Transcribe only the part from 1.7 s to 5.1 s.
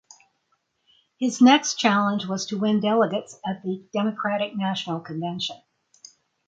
challenge was to win delegates at the Democratic National